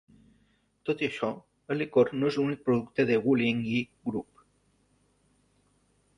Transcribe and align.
Tot 0.89 1.03
i 1.05 1.09
això, 1.11 1.29
el 1.75 1.79
licor 1.81 2.09
no 2.21 2.31
és 2.31 2.39
l"únic 2.39 2.65
producte 2.71 3.07
de 3.11 3.19
WuLiangye 3.27 3.85
Group. 4.09 4.43